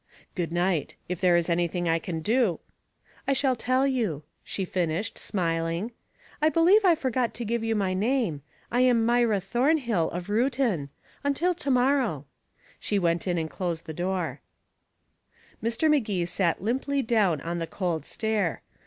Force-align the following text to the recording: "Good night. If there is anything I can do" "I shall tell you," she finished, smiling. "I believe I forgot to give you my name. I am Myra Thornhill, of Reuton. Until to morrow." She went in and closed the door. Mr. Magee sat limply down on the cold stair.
"Good 0.33 0.51
night. 0.51 0.95
If 1.07 1.21
there 1.21 1.37
is 1.37 1.47
anything 1.47 1.87
I 1.87 1.99
can 1.99 2.21
do" 2.21 2.59
"I 3.27 3.33
shall 3.33 3.55
tell 3.55 3.85
you," 3.85 4.23
she 4.43 4.65
finished, 4.65 5.19
smiling. 5.19 5.91
"I 6.41 6.49
believe 6.49 6.83
I 6.83 6.95
forgot 6.95 7.35
to 7.35 7.45
give 7.45 7.63
you 7.63 7.75
my 7.75 7.93
name. 7.93 8.41
I 8.71 8.79
am 8.81 9.05
Myra 9.05 9.39
Thornhill, 9.39 10.09
of 10.09 10.27
Reuton. 10.27 10.89
Until 11.23 11.53
to 11.53 11.69
morrow." 11.69 12.25
She 12.79 12.97
went 12.97 13.27
in 13.27 13.37
and 13.37 13.47
closed 13.47 13.85
the 13.85 13.93
door. 13.93 14.41
Mr. 15.61 15.87
Magee 15.87 16.25
sat 16.25 16.63
limply 16.63 17.03
down 17.03 17.39
on 17.41 17.59
the 17.59 17.67
cold 17.67 18.03
stair. 18.03 18.63